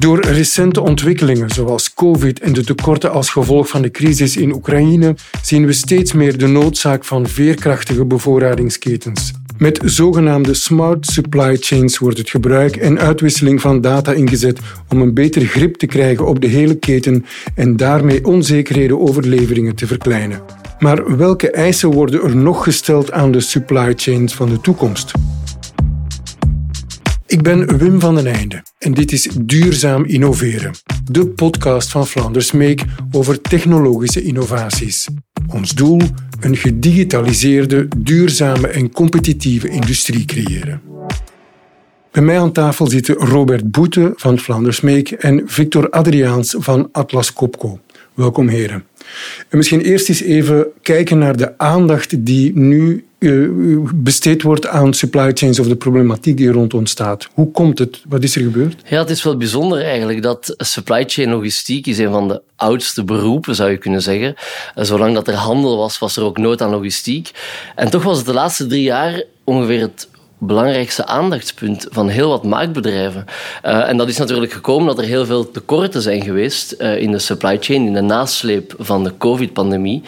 [0.00, 5.14] Door recente ontwikkelingen zoals COVID en de tekorten als gevolg van de crisis in Oekraïne
[5.42, 9.32] zien we steeds meer de noodzaak van veerkrachtige bevoorradingsketens.
[9.58, 14.58] Met zogenaamde smart supply chains wordt het gebruik en uitwisseling van data ingezet
[14.88, 17.24] om een beter grip te krijgen op de hele keten
[17.54, 20.42] en daarmee onzekerheden over leveringen te verkleinen.
[20.78, 25.12] Maar welke eisen worden er nog gesteld aan de supply chains van de toekomst?
[27.30, 30.74] Ik ben Wim van den Einde en dit is Duurzaam Innoveren,
[31.10, 35.08] de podcast van Flanders Make over technologische innovaties.
[35.48, 36.00] Ons doel:
[36.40, 40.82] een gedigitaliseerde, duurzame en competitieve industrie creëren.
[42.10, 47.32] Bij mij aan tafel zitten Robert Boete van Flanders Make en Victor Adriaans van Atlas
[47.32, 47.80] Copco.
[48.20, 48.84] Welkom heren.
[49.48, 53.30] En misschien eerst eens even kijken naar de aandacht die nu eh,
[53.94, 57.28] besteed wordt aan supply chains of de problematiek die er rond ontstaat.
[57.32, 58.02] Hoe komt het?
[58.08, 58.82] Wat is er gebeurd?
[58.88, 63.04] Ja, het is wel bijzonder eigenlijk dat supply chain logistiek is een van de oudste
[63.04, 64.34] beroepen, zou je kunnen zeggen.
[64.74, 67.30] Eh, zolang dat er handel was, was er ook nood aan logistiek.
[67.76, 70.08] En toch was het de laatste drie jaar ongeveer het
[70.40, 73.24] belangrijkste aandachtspunt van heel wat marktbedrijven.
[73.64, 77.10] Uh, en dat is natuurlijk gekomen dat er heel veel tekorten zijn geweest uh, in
[77.10, 80.02] de supply chain, in de nasleep van de COVID-pandemie.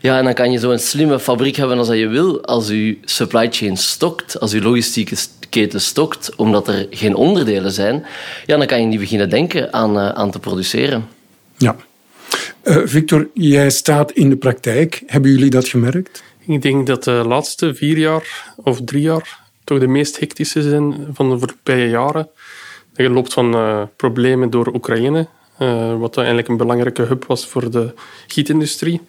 [0.00, 3.48] Ja, en dan kan je zo'n slimme fabriek hebben als je wil, als je supply
[3.50, 5.16] chain stokt, als je logistieke
[5.48, 8.04] keten stokt, omdat er geen onderdelen zijn,
[8.46, 11.08] ja, dan kan je niet beginnen denken aan, uh, aan te produceren.
[11.56, 11.76] Ja.
[12.64, 15.02] Victor, jij staat in de praktijk.
[15.06, 16.22] Hebben jullie dat gemerkt?
[16.46, 21.06] Ik denk dat de laatste vier jaar of drie jaar toch de meest hectische zijn
[21.12, 22.28] van de voorbije jaren.
[22.92, 25.26] Dat loopt van uh, problemen door Oekraïne,
[25.60, 27.94] uh, wat eigenlijk een belangrijke hub was voor de
[28.26, 29.00] gietindustrie,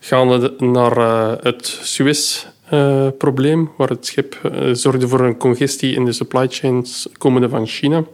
[0.00, 6.46] gaande naar uh, het Suez-probleem, waar het schip zorgde voor een congestie in de supply
[6.50, 8.04] chains komende van China.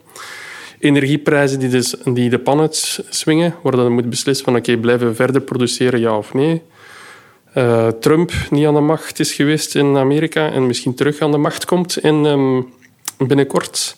[0.79, 2.69] Energieprijzen die, dus, die de pan
[3.09, 6.63] swingen, waar dan moet beslissen van oké, blijven we verder produceren, ja of nee.
[7.55, 11.39] Uh, Trump niet aan de macht is geweest in Amerika en misschien terug aan de
[11.39, 12.73] macht komt um,
[13.19, 13.97] binnenkort.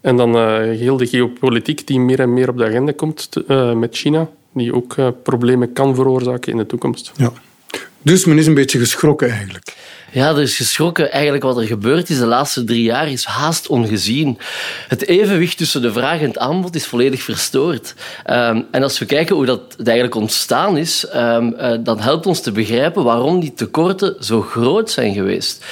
[0.00, 3.72] En dan uh, heel de geopolitiek die meer en meer op de agenda komt uh,
[3.72, 7.12] met China, die ook problemen kan veroorzaken in de toekomst.
[7.16, 7.32] Ja.
[8.06, 9.74] Dus men is een beetje geschrokken eigenlijk.
[10.12, 11.12] Ja, er is geschrokken.
[11.12, 14.38] Eigenlijk wat er gebeurd is de laatste drie jaar is haast ongezien.
[14.88, 17.94] Het evenwicht tussen de vraag en het aanbod is volledig verstoord.
[18.30, 22.40] Um, en als we kijken hoe dat eigenlijk ontstaan is, um, uh, dan helpt ons
[22.40, 25.64] te begrijpen waarom die tekorten zo groot zijn geweest.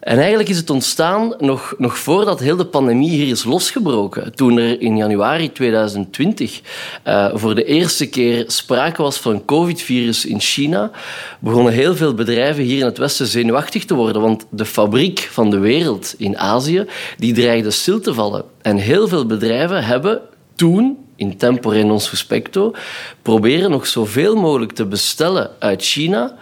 [0.00, 4.34] En eigenlijk is het ontstaan nog, nog voordat heel de pandemie hier is losgebroken.
[4.34, 6.60] Toen er in januari 2020
[7.06, 10.90] uh, voor de eerste keer sprake was van een covid-virus in China,
[11.38, 14.22] begonnen heel veel bedrijven hier in het Westen zenuwachtig te worden.
[14.22, 16.86] Want de fabriek van de wereld in Azië,
[17.18, 18.44] die dreigde stil te vallen.
[18.62, 20.20] En heel veel bedrijven hebben
[20.54, 22.72] toen in tempore non suspecto,
[23.22, 26.36] proberen nog zoveel mogelijk te bestellen uit China,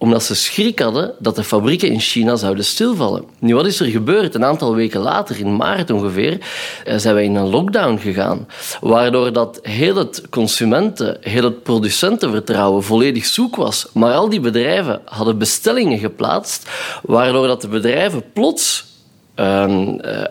[0.00, 3.24] omdat ze schrik hadden dat de fabrieken in China zouden stilvallen.
[3.38, 4.34] Nu, wat is er gebeurd?
[4.34, 6.38] Een aantal weken later, in maart ongeveer,
[6.84, 8.48] eh, zijn wij in een lockdown gegaan.
[8.80, 13.86] Waardoor dat heel het consumenten, heel het producentenvertrouwen volledig zoek was.
[13.92, 16.70] Maar al die bedrijven hadden bestellingen geplaatst,
[17.02, 18.89] waardoor dat de bedrijven plots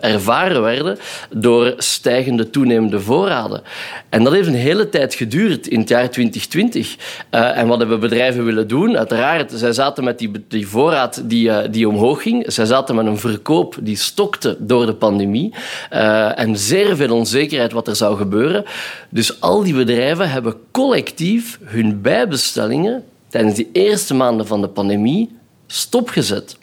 [0.00, 0.98] ervaren werden
[1.30, 3.62] door stijgende, toenemende voorraden.
[4.08, 6.96] En dat heeft een hele tijd geduurd in het jaar 2020.
[7.30, 8.98] Uh, en wat hebben bedrijven willen doen?
[8.98, 12.44] Uiteraard, zij zaten met die, die voorraad die, uh, die omhoog ging.
[12.46, 15.54] Zij zaten met een verkoop die stokte door de pandemie.
[15.90, 18.64] en zeer veel onzekerheid wat er zou gebeuren.
[19.08, 25.36] Dus al die bedrijven hebben collectief hun bijbestellingen tijdens die eerste maanden van de pandemie
[25.66, 26.58] stopgezet.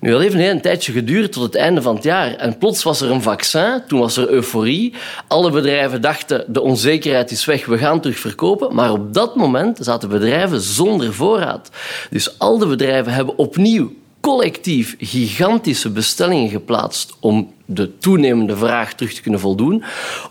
[0.00, 2.34] Nu, dat heeft een tijdje geduurd tot het einde van het jaar.
[2.34, 4.94] En plots was er een vaccin, toen was er euforie.
[5.28, 8.74] Alle bedrijven dachten, de onzekerheid is weg, we gaan terug verkopen.
[8.74, 11.70] Maar op dat moment zaten bedrijven zonder voorraad.
[12.10, 19.12] Dus al de bedrijven hebben opnieuw collectief gigantische bestellingen geplaatst om de toenemende vraag terug
[19.12, 19.84] te kunnen voldoen,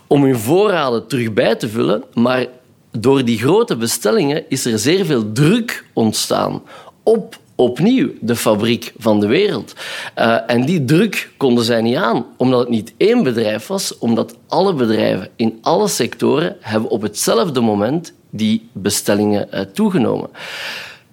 [0.06, 2.04] om hun voorraden terug bij te vullen.
[2.14, 2.46] Maar
[2.90, 6.62] door die grote bestellingen is er zeer veel druk ontstaan
[7.02, 9.74] op opnieuw de fabriek van de wereld.
[10.18, 14.36] Uh, en die druk konden zij niet aan, omdat het niet één bedrijf was, omdat
[14.48, 20.30] alle bedrijven in alle sectoren hebben op hetzelfde moment die bestellingen uh, toegenomen.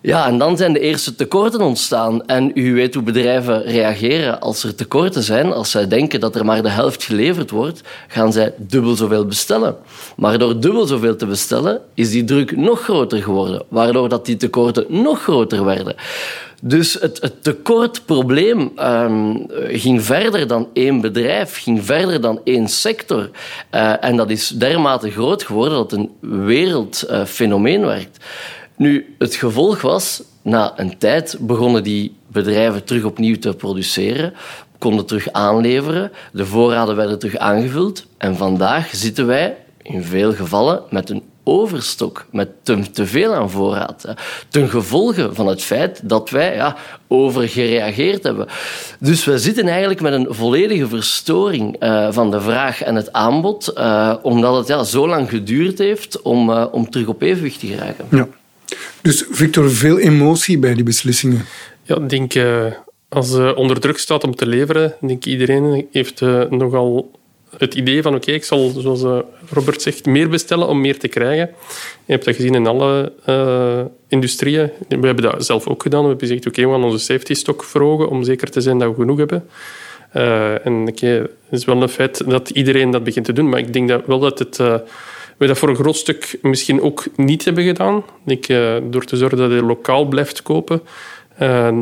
[0.03, 2.25] Ja, en dan zijn de eerste tekorten ontstaan.
[2.25, 5.53] En u weet hoe bedrijven reageren als er tekorten zijn.
[5.53, 9.75] Als zij denken dat er maar de helft geleverd wordt, gaan zij dubbel zoveel bestellen.
[10.15, 13.63] Maar door dubbel zoveel te bestellen, is die druk nog groter geworden.
[13.67, 15.95] Waardoor dat die tekorten nog groter werden.
[16.63, 23.29] Dus het, het tekortprobleem um, ging verder dan één bedrijf, ging verder dan één sector.
[23.71, 28.17] Uh, en dat is dermate groot geworden dat het een wereldfenomeen uh, werd.
[28.81, 34.33] Nu, het gevolg was, na een tijd begonnen die bedrijven terug opnieuw te produceren,
[34.77, 40.81] konden terug aanleveren, de voorraden werden terug aangevuld en vandaag zitten wij in veel gevallen
[40.89, 44.05] met een overstok, met te, veel aan voorraad.
[44.49, 46.75] Ten gevolge van het feit dat wij ja,
[47.07, 48.47] overgereageerd hebben.
[48.99, 53.73] Dus we zitten eigenlijk met een volledige verstoring uh, van de vraag en het aanbod,
[53.77, 57.67] uh, omdat het ja, zo lang geduurd heeft om, uh, om terug op evenwicht te
[57.67, 58.05] geraken.
[58.09, 58.27] Ja.
[59.01, 61.45] Dus Victor, veel emotie bij die beslissingen.
[61.83, 62.33] Ja, ik denk
[63.09, 67.11] als je onder druk staat om te leveren, denk iedereen heeft nogal
[67.57, 71.49] het idee van oké, ik zal, zoals Robert zegt, meer bestellen om meer te krijgen.
[72.05, 73.13] Je hebt dat gezien in alle
[74.07, 74.69] industrieën.
[74.87, 76.01] We hebben dat zelf ook gedaan.
[76.01, 78.89] We hebben gezegd, oké, we gaan onze safety stock verhogen om zeker te zijn dat
[78.89, 79.47] we genoeg hebben.
[80.63, 83.73] En oké, het is wel een feit dat iedereen dat begint te doen, maar ik
[83.73, 84.59] denk dat wel dat het...
[85.41, 88.03] We dat voor een groot stuk misschien ook niet hebben gedaan.
[88.25, 88.47] Ik,
[88.83, 90.81] door te zorgen dat je lokaal blijft kopen,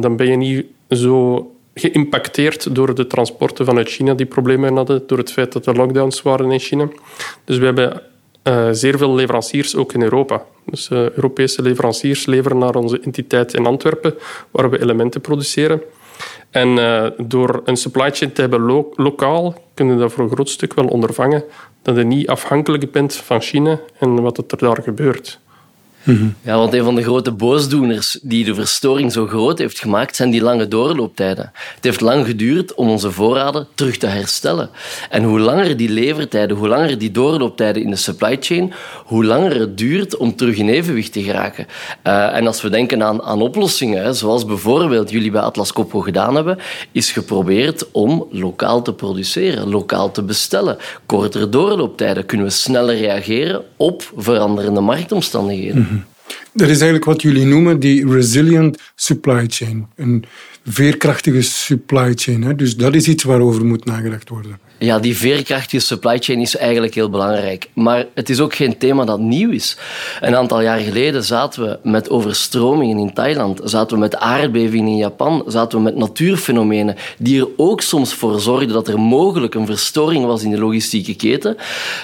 [0.02, 5.18] dan ben je niet zo geïmpacteerd door de transporten vanuit China die problemen hadden, door
[5.18, 6.90] het feit dat er lockdowns waren in China.
[7.46, 8.02] Dus we hebben
[8.44, 10.46] uh, zeer veel leveranciers ook in Europa.
[10.66, 14.14] Dus Europese leveranciers leveren naar onze entiteit in Antwerpen,
[14.52, 15.82] waar we elementen produceren.
[16.50, 20.32] En uh, door een supply chain te hebben lo lokaal, kunnen we dat voor een
[20.32, 21.44] groot stuk wel ondervangen.
[21.82, 25.40] Dat je niet afhankelijk bent van China en wat er daar gebeurt.
[26.42, 30.30] Ja, want een van de grote boosdoeners die de verstoring zo groot heeft gemaakt, zijn
[30.30, 31.52] die lange doorlooptijden.
[31.76, 34.70] Het heeft lang geduurd om onze voorraden terug te herstellen.
[35.10, 38.74] En hoe langer die levertijden, hoe langer die doorlooptijden in de supply chain,
[39.06, 41.68] hoe langer het duurt om terug in evenwicht te geraken.
[42.04, 46.36] Uh, en als we denken aan, aan oplossingen, zoals bijvoorbeeld jullie bij Atlas Copco gedaan
[46.36, 46.58] hebben,
[46.92, 50.78] is geprobeerd om lokaal te produceren, lokaal te bestellen.
[51.06, 55.88] Kortere doorlooptijden kunnen we sneller reageren op veranderende marktomstandigheden.
[55.92, 55.99] Mm
[56.54, 59.88] Dat is eigenlijk wat jullie noemen die resilient supply chain.
[59.96, 60.26] Een
[60.66, 62.44] veerkrachtige supply chain.
[62.44, 62.56] Hè?
[62.56, 64.60] Dus dat is iets waarover moet nagedacht worden.
[64.80, 67.70] Ja, die veerkrachtige supply chain is eigenlijk heel belangrijk.
[67.74, 69.78] Maar het is ook geen thema dat nieuw is.
[70.22, 74.98] Een aantal jaar geleden zaten we met overstromingen in Thailand, zaten we met aardbevingen in
[74.98, 79.66] Japan, zaten we met natuurfenomenen die er ook soms voor zorgden dat er mogelijk een
[79.66, 81.58] verstoring was in de logistieke keten.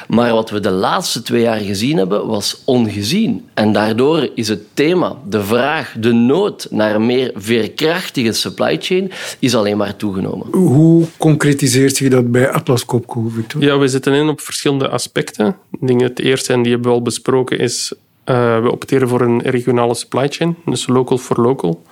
[0.08, 3.46] Maar wat we de laatste twee jaar gezien hebben, was ongezien.
[3.54, 9.12] En daardoor is het thema, de vraag, de nood naar een meer veerkrachtige supply chain,
[9.40, 10.48] is alleen maar toegenomen.
[10.52, 13.62] Hoe concretiseert zich dat bij Atlas Copco, Victor?
[13.62, 15.56] Ja, we zitten in op verschillende aspecten.
[15.72, 17.94] Ik denk het eerste, en die hebben we al besproken, is
[18.26, 21.84] uh, we opteren voor een regionale supply chain, dus local for local.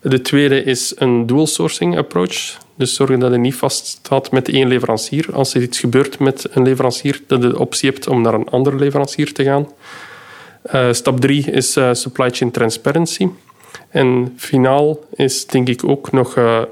[0.00, 2.58] De tweede is een dual sourcing approach.
[2.74, 5.26] Dus zorgen dat je niet vaststaat met één leverancier.
[5.32, 8.48] Als er iets gebeurt met een leverancier, dat je de optie hebt om naar een
[8.48, 9.68] andere leverancier te gaan.
[10.74, 13.28] Uh, stap drie is uh, supply chain transparency.
[13.88, 16.62] En finaal is denk ik ook nog uh,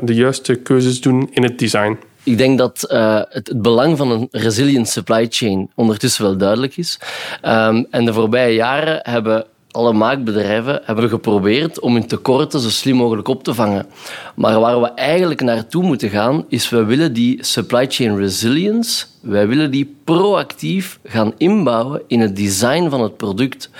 [0.00, 1.98] de juiste keuzes doen in het design.
[2.22, 6.98] Ik denk dat het, het, belang van een resilient supply chain ondertussen wel duidelijk is.
[7.44, 12.96] Um, en de voorbije jaren hebben alle maakbedrijven hebben geprobeerd om hun tekorten zo slim
[12.96, 13.86] mogelijk op te vangen.
[14.34, 19.48] Maar waar we eigenlijk naartoe moeten gaan, is we willen die supply chain resilience wij
[19.48, 23.70] willen die proactief gaan inbouwen in het design van het product.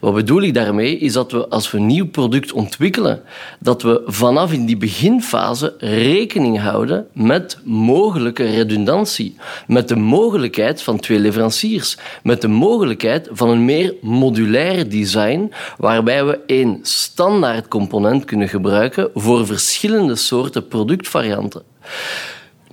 [0.00, 0.98] Wat bedoel ik daarmee?
[0.98, 3.22] Is dat we als we een nieuw product ontwikkelen,
[3.60, 11.00] dat we vanaf in die beginfase rekening houden met mogelijke redundantie, met de mogelijkheid van
[11.00, 18.24] twee leveranciers, met de mogelijkheid van een meer modulair design, waarbij we één standaard component
[18.24, 21.62] kunnen gebruiken voor verschillende soorten productvarianten.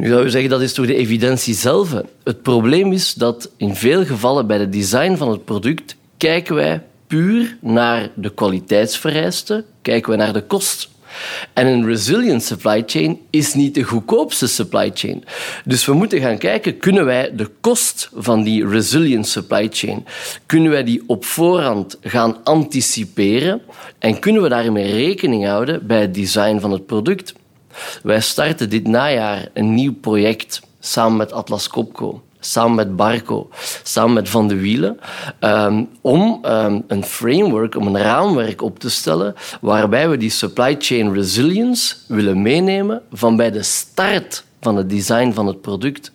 [0.01, 1.93] Nu zou je zeggen dat is toch de evidentie zelf.
[2.24, 6.84] Het probleem is dat in veel gevallen bij het design van het product kijken wij
[7.08, 10.89] puur naar de kwaliteitsvereisten, kijken wij naar de kost.
[11.53, 15.24] En een resilient supply chain is niet de goedkoopste supply chain.
[15.65, 20.05] Dus we moeten gaan kijken, kunnen wij de kost van die resilient supply chain,
[20.46, 23.62] kunnen wij die op voorhand gaan anticiperen
[24.00, 27.34] en kunnen we daarmee rekening houden bij het design van het product?
[28.03, 32.21] Wij starten dit najaar een nieuw project samen met Atlas Copco.
[32.43, 33.49] samen met Barco,
[33.83, 34.99] samen met Van de Wielen,
[35.39, 40.75] um, om um, een framework, om een raamwerk op te stellen waarbij we die supply
[40.79, 46.12] chain resilience willen meenemen van bij de start van het design van het product.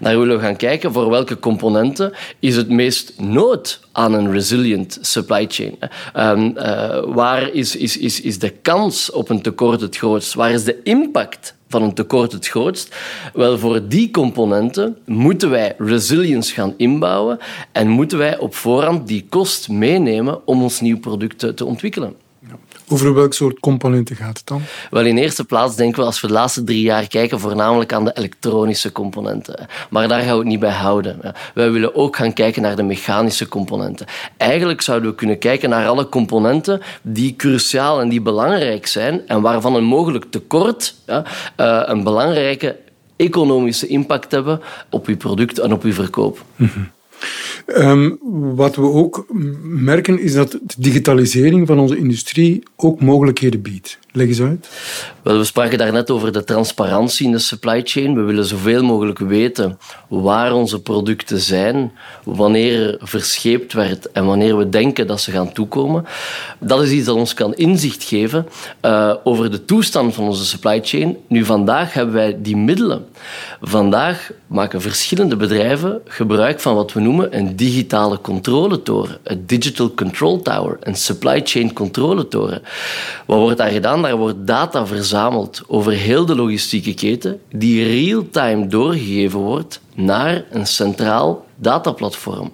[0.00, 4.98] Daar willen we gaan kijken voor welke componenten is het meest nood aan een resilient
[5.00, 5.78] supply chain.
[6.16, 10.34] Um, uh, waar is, is, is, is de kans op een tekort het grootst?
[10.34, 12.96] Waar is de impact van een tekort het grootst?
[13.32, 17.38] Wel, voor die componenten moeten wij resilience gaan inbouwen
[17.72, 22.14] en moeten wij op voorhand die kost meenemen om ons nieuw product te ontwikkelen.
[22.92, 24.62] Over welk soort componenten gaat het dan?
[24.90, 28.04] Wel, in eerste plaats denken we als we de laatste drie jaar kijken voornamelijk aan
[28.04, 29.66] de elektronische componenten.
[29.90, 31.20] Maar daar gaan we het niet bij houden.
[31.54, 34.06] Wij willen ook gaan kijken naar de mechanische componenten.
[34.36, 39.40] Eigenlijk zouden we kunnen kijken naar alle componenten die cruciaal en die belangrijk zijn en
[39.40, 41.24] waarvan een mogelijk tekort ja,
[41.56, 42.76] eh, een belangrijke
[43.16, 46.44] economische impact hebben op uw product en op uw verkoop.
[46.56, 46.90] Mm
[47.66, 48.18] Um,
[48.54, 49.26] wat we ook
[49.62, 53.98] merken is dat de digitalisering van onze industrie ook mogelijkheden biedt.
[54.12, 54.68] Leg eens uit.
[55.22, 58.14] Wel, we spraken daarnet over de transparantie in de supply chain.
[58.14, 61.92] We willen zoveel mogelijk weten waar onze producten zijn,
[62.24, 66.04] wanneer er verscheept werd en wanneer we denken dat ze gaan toekomen.
[66.58, 68.46] Dat is iets dat ons kan inzicht geven
[68.82, 71.16] uh, over de toestand van onze supply chain.
[71.28, 73.06] Nu, vandaag hebben wij die middelen.
[73.60, 80.42] Vandaag maken verschillende bedrijven gebruik van wat we noemen een digitale controletoren, een digital control
[80.42, 82.62] tower, een supply chain controletoren.
[83.26, 83.99] Wat wordt daar gedaan?
[84.02, 90.66] Daar wordt data verzameld over heel de logistieke keten, die real-time doorgegeven wordt naar een
[90.66, 92.50] centraal dataplatform.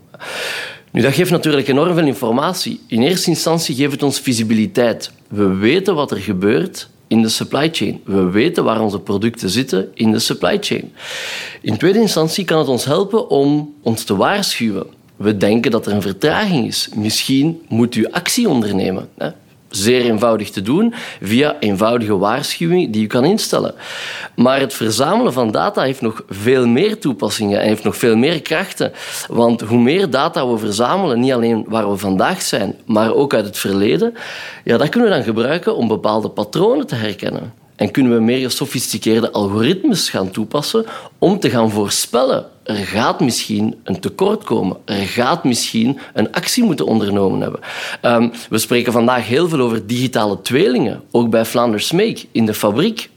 [0.93, 2.81] Nu, dat geeft natuurlijk enorm veel informatie.
[2.87, 5.11] In eerste instantie geeft het ons visibiliteit.
[5.29, 8.01] We weten wat er gebeurt in de supply chain.
[8.05, 10.93] We weten waar onze producten zitten in de supply chain.
[11.61, 14.87] In tweede instantie kan het ons helpen om ons te waarschuwen.
[15.17, 16.89] We denken dat er een vertraging is.
[16.95, 19.09] Misschien moet u actie ondernemen
[19.69, 23.75] zeer eenvoudig te doen via eenvoudige waarschuwing die je kan instellen.
[24.37, 28.43] Maar het verzamelen van data heeft nog veel meer toepassingen en heeft nog veel meer
[28.43, 28.93] krachten.
[29.29, 33.45] Want hoe meer data we verzamelen, niet alleen waar we vandaag zijn, maar ook uit
[33.45, 34.15] het verleden,
[34.65, 37.66] ja, dat kunnen we dan gebruiken om bepaalde patronen te herkennen.
[37.77, 40.85] En kunnen we meer gesofisticeerde algoritmes gaan toepassen
[41.19, 42.47] om te gaan voorspellen.
[42.63, 44.77] Er gaat misschien een tekort komen.
[44.85, 47.61] Er gaat misschien een actie moeten ondernomen hebben.
[48.03, 52.55] Um, we spreken vandaag heel veel over digitale tweelingen, ook bij Flanders Make in de
[52.55, 53.11] fabriek.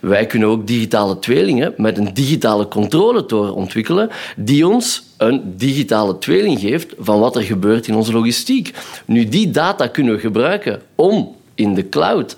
[0.00, 6.60] Wij kunnen ook digitale tweelingen met een digitale controletoren ontwikkelen die ons een digitale tweeling
[6.60, 8.74] geeft van wat er gebeurt in onze logistiek.
[9.04, 12.36] Nu, die data kunnen we gebruiken om in de cloud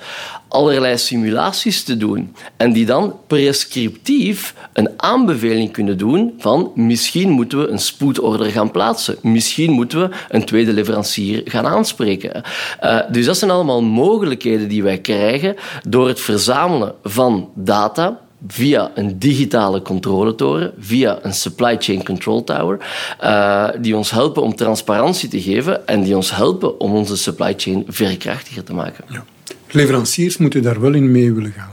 [0.54, 7.58] allerlei simulaties te doen en die dan prescriptief een aanbeveling kunnen doen van misschien moeten
[7.58, 12.42] we een spoedorder gaan plaatsen, misschien moeten we een tweede leverancier gaan aanspreken.
[12.82, 15.56] Uh, dus dat zijn allemaal mogelijkheden die wij krijgen
[15.88, 22.78] door het verzamelen van data via een digitale controletoren, via een supply chain control tower,
[23.22, 27.54] uh, die ons helpen om transparantie te geven en die ons helpen om onze supply
[27.56, 29.04] chain verkrachtiger te maken.
[29.74, 31.72] Leveranciers moeten daar wel in mee willen gaan.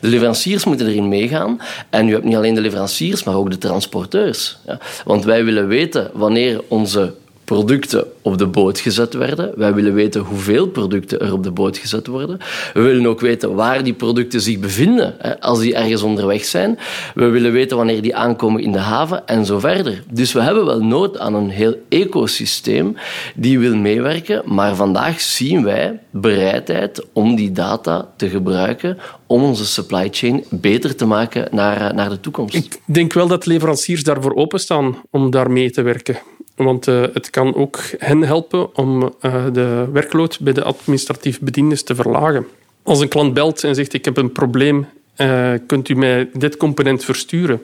[0.00, 1.60] De leveranciers moeten erin meegaan.
[1.90, 4.58] En u hebt niet alleen de leveranciers, maar ook de transporteurs.
[4.66, 4.80] Ja.
[5.04, 7.14] Want wij willen weten wanneer onze
[7.44, 9.52] producten op de boot gezet werden.
[9.56, 12.38] Wij willen weten hoeveel producten er op de boot gezet worden.
[12.74, 16.78] We willen ook weten waar die producten zich bevinden als die ergens onderweg zijn.
[17.14, 20.02] We willen weten wanneer die aankomen in de haven en zo verder.
[20.10, 22.96] Dus we hebben wel nood aan een heel ecosysteem
[23.34, 24.42] die wil meewerken.
[24.44, 30.96] Maar vandaag zien wij bereidheid om die data te gebruiken om onze supply chain beter
[30.96, 32.54] te maken naar, naar de toekomst.
[32.54, 36.18] Ik denk wel dat leveranciers daarvoor openstaan om daar mee te werken.
[36.58, 41.82] Want uh, het kan ook hen helpen om uh, de werkload bij de administratief bediendes
[41.82, 42.46] te verlagen.
[42.82, 44.86] Als een klant belt en zegt ik heb een probleem,
[45.16, 47.62] uh, kunt u mij dit component versturen?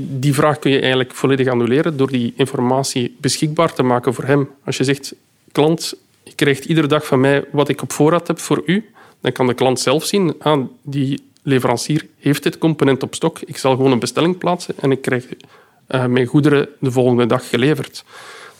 [0.00, 4.48] Die vraag kun je eigenlijk volledig annuleren door die informatie beschikbaar te maken voor hem.
[4.64, 5.14] Als je zegt,
[5.52, 9.32] klant, je krijgt iedere dag van mij wat ik op voorraad heb voor u, dan
[9.32, 13.76] kan de klant zelf zien, ah, die leverancier heeft dit component op stok, ik zal
[13.76, 15.26] gewoon een bestelling plaatsen en ik krijg
[15.88, 18.04] uh, mijn goederen de volgende dag geleverd.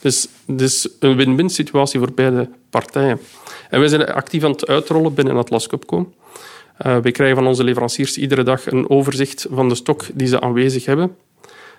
[0.01, 3.21] Dus het is een win-win situatie voor beide partijen.
[3.71, 6.13] En wij zijn actief aan het uitrollen binnen Atlas Copco.
[6.87, 10.41] Uh, wij krijgen van onze leveranciers iedere dag een overzicht van de stok die ze
[10.41, 11.17] aanwezig hebben.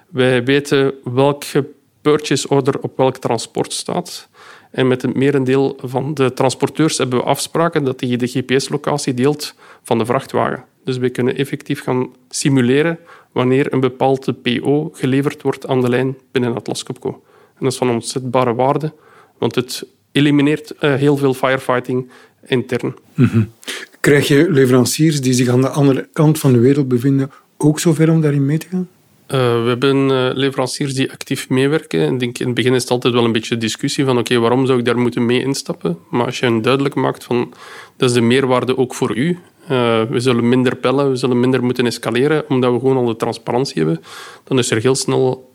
[0.10, 1.66] Wij weten welke
[2.02, 4.30] purchase order op welk transport staat.
[4.72, 9.54] En met het merendeel van de transporteurs hebben we afspraken dat die de GPS-locatie deelt
[9.84, 10.66] van de vrachtwagen.
[10.84, 13.00] Dus wij kunnen effectief gaan simuleren
[13.32, 17.10] wanneer een bepaalde PO geleverd wordt aan de lijn binnen Atlas Copco.
[17.10, 18.94] En dat is van ontzettbare waarde,
[19.38, 22.10] want het elimineert uh, heel veel firefighting
[22.46, 22.94] intern.
[23.14, 23.52] Mm
[24.00, 28.12] Krijg je leveranciers die zich aan de andere kant van de wereld bevinden ook zover
[28.12, 28.88] om daarin mee te gaan?
[29.28, 32.14] Uh, we hebben uh, leveranciers die actief meewerken.
[32.14, 34.66] Ik denk, in het begin is het altijd wel een beetje discussie van oké, waarom
[34.66, 35.98] zou ik daar moeten mee instappen?
[36.10, 37.54] Maar als je hen duidelijk maakt van
[37.98, 39.40] dat is de meerwaarde ook voor u.
[39.72, 43.16] Uh, we zullen minder bellen, we zullen minder moeten escaleren, omdat we gewoon al de
[43.16, 44.04] transparantie hebben.
[44.44, 45.52] Dan is er heel snel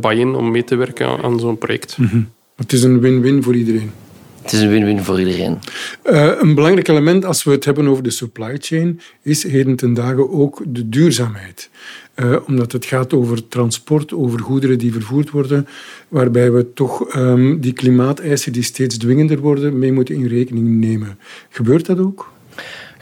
[0.00, 1.98] buy-in om mee te werken aan zo'n project.
[1.98, 2.28] Mm -hmm.
[2.56, 3.90] Het is een win-win voor iedereen.
[4.42, 5.58] Het is een win-win voor iedereen.
[6.04, 9.94] Uh, een belangrijk element als we het hebben over de supply chain is heden ten
[9.94, 11.70] dagen ook de duurzaamheid.
[12.16, 15.66] Uh, omdat het gaat over transport, over goederen die vervoerd worden,
[16.08, 21.18] waarbij we toch um, die klimaateisen die steeds dwingender worden, mee moeten in rekening nemen.
[21.48, 22.32] Gebeurt dat ook?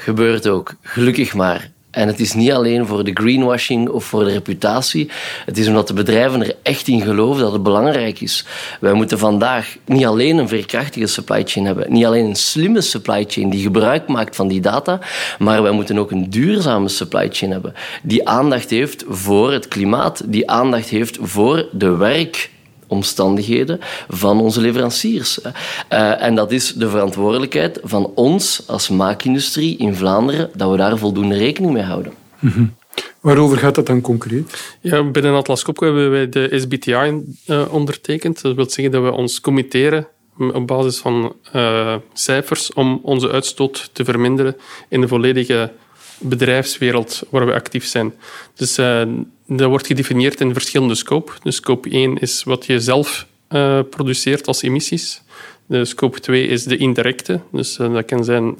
[0.01, 1.71] Gebeurt ook, gelukkig maar.
[1.91, 5.11] En het is niet alleen voor de greenwashing of voor de reputatie.
[5.47, 8.45] Het is omdat de bedrijven er echt in geloven dat het belangrijk is.
[8.81, 13.25] Wij moeten vandaag niet alleen een veerkrachtige supply chain hebben, niet alleen een slimme supply
[13.29, 15.01] chain die gebruik maakt van die data,
[15.39, 20.23] maar wij moeten ook een duurzame supply chain hebben die aandacht heeft voor het klimaat,
[20.27, 22.51] die aandacht heeft voor de werk
[22.91, 23.79] omstandigheden
[24.09, 25.39] van onze leveranciers.
[25.43, 30.99] Uh, en dat is de verantwoordelijkheid van ons als maakindustrie in Vlaanderen dat we daar
[30.99, 32.13] voldoende rekening mee houden.
[32.39, 32.75] Mm -hmm.
[33.21, 34.77] Waarover gaat dat dan concreet?
[34.81, 38.43] Ja, binnen Atlas Copco hebben wij de SBTI uh, eh, ondertekend.
[38.43, 40.07] Dat wil zeggen dat we ons committeren
[40.39, 44.57] op basis van uh, cijfers om onze uitstoot te verminderen
[44.89, 45.73] in de volledige
[46.21, 48.15] bedrijfswereld waar we actief zijn.
[48.55, 49.03] Dus uh,
[49.47, 51.33] dat wordt gedefinieerd in verschillende scope.
[51.43, 55.23] Dus scope 1 is wat je zelf uh, produceert als emissies.
[55.67, 57.41] De scope 2 is de indirecte.
[57.53, 58.57] Dus uh, dat kan zijn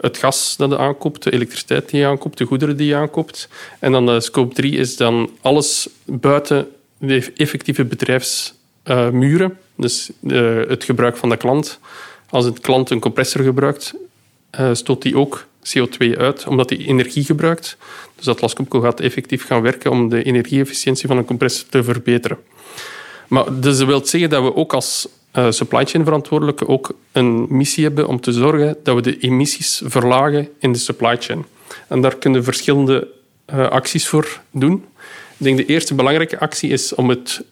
[0.00, 3.48] het gas dat je aankoopt, de elektriciteit die je aankoopt, de goederen die je aankoopt.
[3.78, 9.58] En dan de scope 3 is dan alles buiten de effectieve bedrijfsmuren.
[9.76, 10.10] dus
[10.68, 11.78] het gebruik van de klant.
[12.30, 13.94] Als een klant een compressor gebruikt,
[14.72, 17.76] stoot die ook CO2 uit, omdat hij energie gebruikt.
[18.16, 22.38] Dus Atlas Copco gaat effectief gaan werken om de energieefficiëntie van een compressor te verbeteren.
[23.28, 27.46] Maar dus dat wil zeggen dat we ook als uh, supply chain verantwoordelijke ook een
[27.48, 31.44] missie hebben om te zorgen dat we de emissies verlagen in de supply chain.
[31.88, 33.08] En daar kunnen verschillende
[33.54, 34.84] uh, acties voor doen.
[35.38, 37.42] Ik denk de eerste belangrijke actie is om het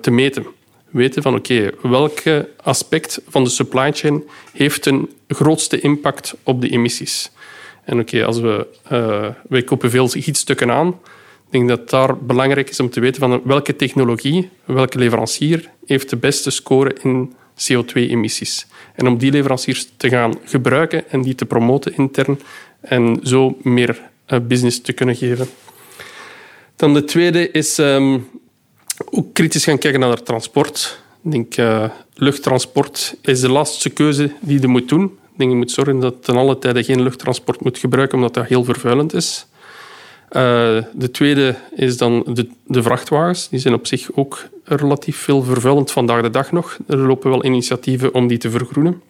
[0.00, 0.46] te meten
[0.90, 6.68] weten van oké, welke aspect van de supply chain heeft een grootste impact op de
[6.68, 7.30] emissies.
[7.84, 11.00] En oké, als we, uh, wij kopen veel gietstukken aan,
[11.50, 16.16] denk dat daar belangrijk is om te weten van welke technologie, welke leverancier heeft de
[16.16, 18.66] beste score in CO2-emissies.
[18.94, 22.40] En om die leveranciers te gaan gebruiken en die te promoten intern
[22.80, 25.48] en zo meer uh, business te kunnen geven.
[26.76, 28.28] Dan de tweede is um,
[29.10, 31.00] ook kritisch gaan kijken naar transport.
[31.24, 31.84] Ik denk, uh,
[32.14, 35.04] luchttransport is de laatste keuze die je moet doen.
[35.04, 38.46] Ik denk, je moet zorgen dat ten alle tijde geen luchttransport moet gebruiken, omdat dat
[38.46, 39.46] heel vervuilend is.
[40.28, 43.48] Uh, de tweede is dan de, de, vrachtwagens.
[43.48, 46.78] Die zijn op zich ook relatief veel vervuilend vandaag de dag nog.
[46.86, 49.02] Er lopen wel initiatieven om die te vergroenen.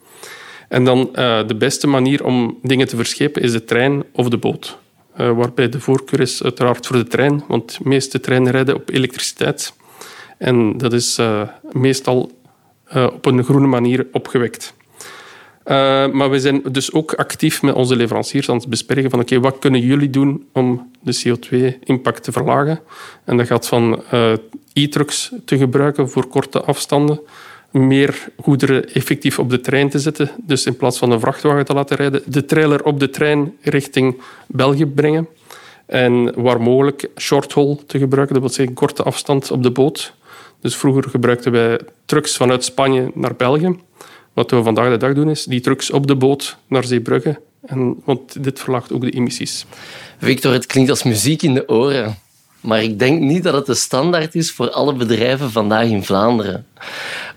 [0.67, 4.37] En dan uh, de beste manier om dingen te verschepen is de trein of de
[4.37, 4.77] boot.
[5.15, 9.73] Waarbij de voorkeur is uiteraard voor de trein, want de meeste treinen rijden op elektriciteit.
[10.39, 12.31] En dat is uh, meestal
[12.93, 14.73] uh, op een groene manier opgewekt.
[15.65, 15.75] Uh,
[16.11, 19.59] maar we zijn dus ook actief met onze leveranciers aan het bespreken van oké, wat
[19.59, 22.79] kunnen jullie doen om de CO2-impact te verlagen?
[23.23, 24.03] En dat gaat van
[24.73, 27.19] e-trucks te gebruiken voor korte afstanden,
[27.71, 31.73] meer goederen effectief op de trein te zetten, dus in plaats van een vrachtwagen te
[31.73, 35.27] laten rijden, de trailer op de trein richting België brengen.
[35.85, 40.13] En waar mogelijk short haul te gebruiken, dat wil zeggen korte afstand op de boot.
[40.61, 43.75] Dus vroeger gebruikten wij trucks vanuit Spanje naar België.
[44.33, 47.39] Wat we vandaag de dag doen, is die trucks op de boot naar Zeebrugge.
[47.65, 49.65] En, want dit verlaagt ook de emissies.
[50.17, 52.17] Victor, het klinkt als muziek in de oren.
[52.61, 56.65] Maar ik denk niet dat het de standaard is voor alle bedrijven vandaag in Vlaanderen.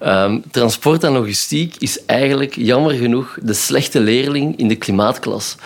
[0.03, 5.57] Um, transport en logistiek is eigenlijk jammer genoeg de slechte leerling in de klimaatklas.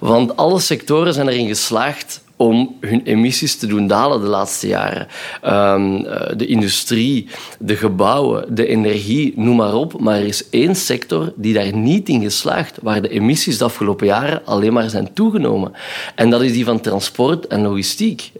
[0.00, 5.06] Want alle sectoren zijn erin geslaagd om hun emissies te doen dalen de laatste jaren.
[5.44, 6.02] Um,
[6.36, 10.00] de industrie, de gebouwen, de energie, noem maar op.
[10.00, 14.06] Maar er is één sector die daar niet in geslaagd, waar de emissies de afgelopen
[14.06, 15.72] jaren alleen maar zijn toegenomen.
[16.14, 18.32] En dat is die van transport en logistiek.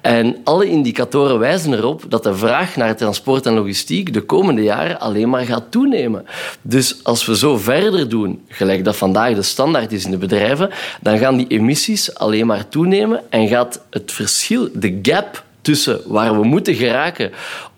[0.00, 5.00] En alle indicatoren wijzen erop dat de vraag naar transport en logistiek de komende jaren
[5.00, 6.24] alleen maar gaat toenemen.
[6.62, 10.70] Dus als we zo verder doen, gelijk dat vandaag de standaard is in de bedrijven,
[11.00, 16.40] dan gaan die emissies alleen maar toenemen en gaat het verschil, de gap tussen waar
[16.40, 17.32] we moeten geraken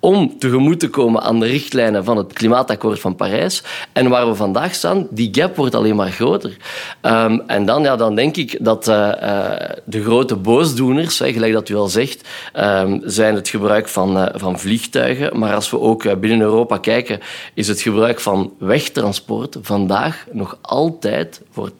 [0.04, 3.62] om tegemoet te komen aan de richtlijnen van het klimaatakkoord van Parijs
[3.92, 6.56] en waar we vandaag staan, die gap wordt alleen maar groter.
[7.02, 9.50] Um, en dan, ja, dan denk ik dat uh, uh,
[9.84, 14.58] de grote boosdoeners, gelijk dat u al zegt, um, zijn het gebruik van, uh, van
[14.58, 15.38] vliegtuigen.
[15.38, 17.20] Maar als we ook binnen Europa kijken,
[17.54, 21.74] is het gebruik van wegtransport vandaag nog altijd voor 80%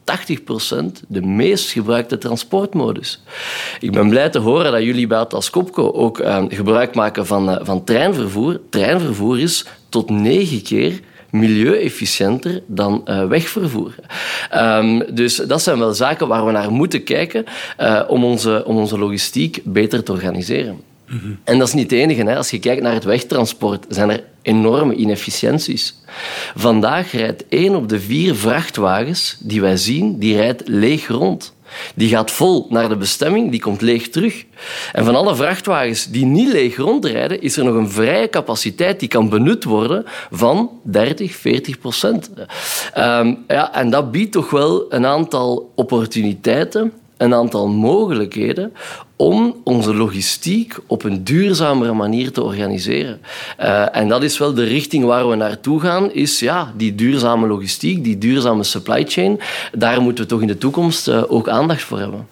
[1.08, 3.22] de meest gebruikte transportmodus.
[3.80, 7.58] Ik ben blij te horen dat jullie bij Atlas Copco ook ehm, gebruik maken van,
[7.62, 13.94] van trein treinvervoer, treinvervoer is tot negen keer milieuefficiënter dan uh, wegvervoer.
[14.54, 17.44] Um, dus dat zijn wel zaken waar we naar moeten kijken
[17.80, 20.80] uh, om, onze, om onze logistiek beter te organiseren.
[21.08, 21.38] Mm -hmm.
[21.44, 22.22] En dat is niet het enige.
[22.22, 22.36] Hè.
[22.36, 25.94] Als je kijkt naar het wegtransport, zijn er enorme inefficiënties.
[26.54, 31.54] Vandaag rijdt één op de vier vrachtwagens die wij zien, die rijdt leeg rond.
[31.94, 34.44] Die gaat vol naar de bestemming, die komt leeg terug.
[34.92, 39.08] En van alle vrachtwagens die niet leeg rondrijden, is er nog een vrije capaciteit die
[39.08, 42.30] kan benut worden van 30, 40 procent.
[42.98, 48.72] Um, ja, en dat biedt toch wel een aantal opportuniteiten een aantal mogelijkheden
[49.16, 53.20] om onze logistiek op een duurzamere manier te organiseren.
[53.60, 57.46] Uh, en dat is wel de richting waar we naartoe gaan, is ja, die duurzame
[57.46, 59.40] logistiek, die duurzame supply chain.
[59.72, 62.28] Daar moeten we toch in de toekomst uh, ook aandacht voor hebben.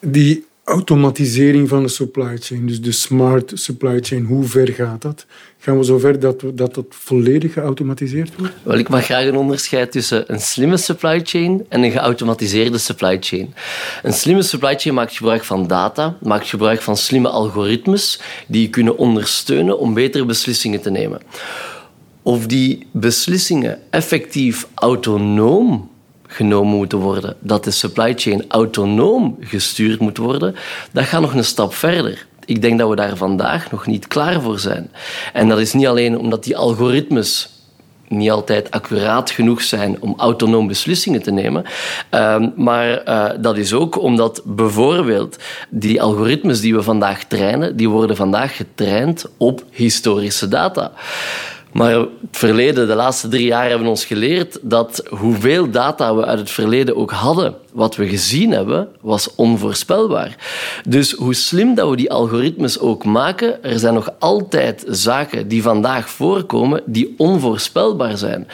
[0.00, 5.26] Die automatisering van de supply chain, dus de smart supply chain, hoe ver gaat dat?
[5.58, 8.54] Gaan we zover dat dat, dat volledig geautomatiseerd wordt?
[8.62, 13.16] Wel, ik mag graag een onderscheid tussen een slimme supply chain en een geautomatiseerde supply
[13.20, 13.54] chain.
[14.02, 18.70] Een slimme supply chain maakt gebruik van data, maakt gebruik van slimme algoritmes die je
[18.70, 21.20] kunnen ondersteunen om betere beslissingen te nemen.
[22.22, 25.90] Of die beslissingen effectief autonoom
[26.28, 30.54] genomen moeten worden, dat de supply chain autonoom gestuurd moet worden,
[30.92, 32.26] dat gaat nog een stap verder.
[32.44, 34.90] Ik denk dat we daar vandaag nog niet klaar voor zijn.
[35.32, 37.58] En dat is niet alleen omdat die algoritmes
[38.08, 41.64] niet altijd accuraat genoeg zijn om autonoom beslissingen te nemen.
[42.14, 45.36] Uh, maar uh, dat is ook omdat bijvoorbeeld
[45.68, 50.92] die algoritmes die we vandaag trainen, die worden vandaag getraind op historische data.
[51.72, 56.38] Maar het verleden, de laatste drie jaar, hebben ons geleerd dat hoeveel data we uit
[56.38, 60.36] het verleden ook hadden, wat we gezien hebben, was onvoorspelbaar.
[60.88, 65.62] Dus hoe slim dat we die algoritmes ook maken, er zijn nog altijd zaken die
[65.62, 68.48] vandaag voorkomen die onvoorspelbaar zijn.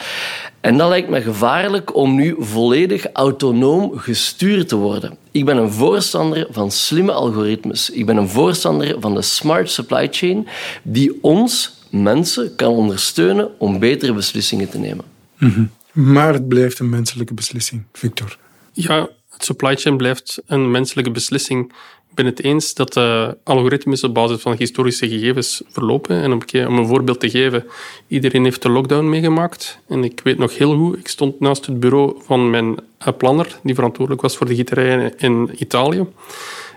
[0.61, 5.17] En dat lijkt me gevaarlijk om nu volledig autonoom gestuurd te worden.
[5.31, 7.89] Ik ben een voorstander van slimme algoritmes.
[7.89, 10.47] Ik ben een voorstander van de smart supply chain
[10.83, 15.05] die ons mensen kan ondersteunen om betere beslissingen te nemen.
[15.37, 15.71] Mm -hmm.
[15.91, 18.37] Maar het blijft een menselijke beslissing, Victor.
[18.71, 21.73] Ja, het supply chain blijft een menselijke beslissing.
[22.09, 26.21] Ik ben het eens dat de algoritmes op basis van historische gegevens verlopen.
[26.21, 26.31] En
[26.67, 27.65] om een voorbeeld te geven,
[28.07, 29.79] iedereen heeft de lockdown meegemaakt.
[29.87, 32.75] En ik weet nog heel goed, ik stond naast het bureau van mijn
[33.17, 36.05] planner, die verantwoordelijk was voor de gieterijen in Italië.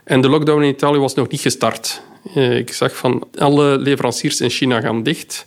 [0.04, 2.02] En de lockdown in Italië was nog niet gestart.
[2.35, 5.46] Eh, ik zag van alle leveranciers in China gaan dicht.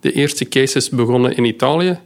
[0.00, 1.98] De eerste cases begonnen in Italië.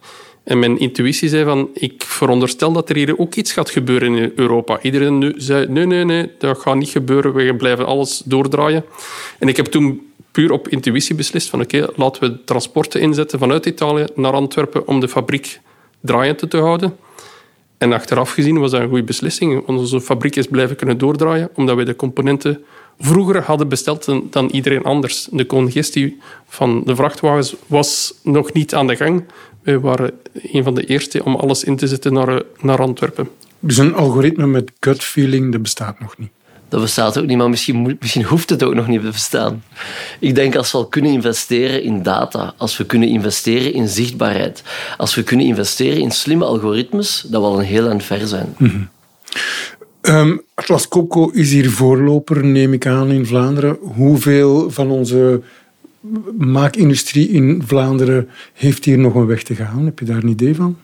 [0.44, 4.32] En mijn intuïtie zei van, ik veronderstel dat er hier ook iets gaat gebeuren in
[4.36, 4.78] Europa.
[4.82, 7.34] Iedereen zei, nee, nee, nee, dat gaat niet gebeuren.
[7.34, 8.84] We blijven alles doordraaien.
[9.38, 13.66] En ik heb toen puur op intuïtie beslist van, oké, laten we transporten inzetten vanuit
[13.66, 15.60] Italië naar Antwerpen om de fabriek
[16.00, 16.96] draaiend te houden.
[17.78, 19.66] En achteraf gezien was dat een goede beslissing.
[19.66, 22.64] Onze fabriek is blijven kunnen doordraaien, omdat we de componenten
[23.00, 25.28] vroeger hadden besteld dan iedereen anders.
[25.30, 29.24] De congestie van de vrachtwagens was nog niet aan de gang.
[29.62, 33.28] Wij waren een van de eerste om alles in te zetten naar, naar Antwerpen.
[33.60, 36.30] Dus een algoritme met gut feeling, dat bestaat nog niet?
[36.68, 39.64] Dat bestaat ook niet, maar misschien, misschien hoeft het ook nog niet te bestaan.
[40.18, 44.62] Ik denk als we al kunnen investeren in data, als we kunnen investeren in zichtbaarheid,
[44.96, 48.54] als we kunnen investeren in slimme algoritmes, dat we al een heel eind ver zijn.
[48.58, 48.88] Mm -hmm.
[50.54, 53.78] Atlas Copco is hier voorloper, neem ik aan, in Vlaanderen.
[53.80, 55.42] Hoeveel van onze
[56.38, 59.84] maakindustrie in Vlaanderen heeft hier nog een weg te gaan?
[59.84, 60.76] Heb je daar een idee van?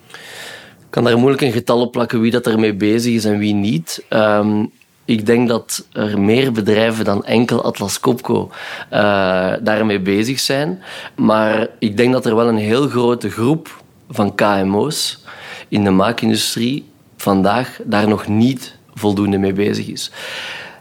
[0.78, 3.54] Ik kan daar moeilijk een getal op plakken wie dat ermee bezig is en wie
[3.54, 4.04] niet.
[4.10, 4.70] Um,
[5.06, 8.50] Ik denk dat er meer bedrijven dan enkel Atlas Copco
[8.92, 10.82] uh, daarmee bezig zijn.
[11.16, 15.24] Maar ik denk dat er wel een heel grote groep van KMO's
[15.68, 16.84] in de maakindustrie
[17.16, 20.10] vandaag daar nog niet voldoende mee bezig is.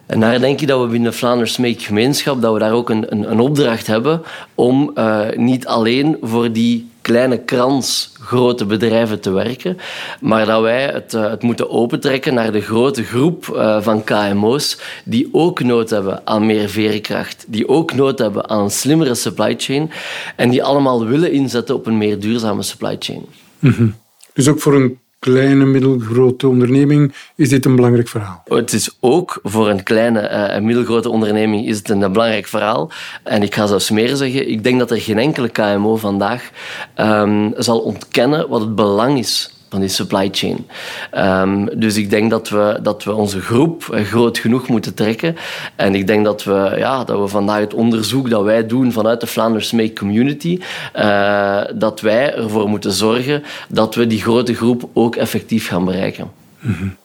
[0.05, 3.11] En daar denk ik dat we binnen Flanders Make Gemeenschap dat we daar ook een,
[3.11, 4.21] een, een opdracht hebben
[4.55, 9.77] om uh, niet alleen voor die kleine krans grote bedrijven te werken,
[10.21, 14.79] maar dat wij het, uh, het moeten opentrekken naar de grote groep uh, van KMO's
[15.03, 19.55] die ook nood hebben aan meer veerkracht, die ook nood hebben aan een slimmere supply
[19.57, 19.91] chain
[20.35, 23.25] en die allemaal willen inzetten op een meer duurzame supply chain.
[23.59, 23.95] -hmm.
[24.33, 24.99] Dus ook voor een
[25.31, 28.43] kleine, middelgrote onderneming is dit een belangrijk verhaal.
[28.45, 32.91] Het is ook voor een kleine en uh, middelgrote onderneming is het een belangrijk verhaal.
[33.23, 36.49] En ik ga zelfs meer zeggen, ik denk dat er geen enkele KMO vandaag
[36.97, 40.67] um, zal ontkennen wat het belang is van die supply chain.
[41.13, 45.35] Um, dus ik denk dat we, dat we onze groep groot genoeg moeten trekken.
[45.75, 49.21] En ik denk dat we, ja, dat we vandaag het onderzoek dat wij doen vanuit
[49.21, 50.59] de Flanders Make Community,
[50.95, 56.31] uh, dat wij ervoor moeten zorgen dat we die grote groep ook effectief gaan bereiken.
[56.59, 56.95] Mm -hmm.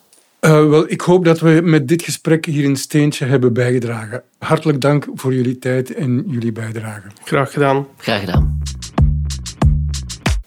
[0.40, 4.22] Uh, wel, ik hoop dat we met dit gesprek hier een steentje hebben bijgedragen.
[4.38, 7.06] Hartelijk dank voor jullie tijd en jullie bijdrage.
[7.24, 7.86] Graag gedaan.
[7.96, 8.58] Graag gedaan.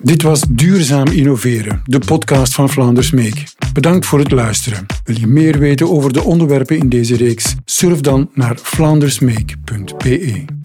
[0.04, 3.44] Dit was Duurzaam Innoveren, de podcast van Vlaanders Make.
[3.74, 4.86] Bedankt voor het luisteren.
[5.04, 7.56] Wil je meer weten over de onderwerpen in deze reeks?
[7.66, 10.63] Surf dan naar vlaandersmake.be.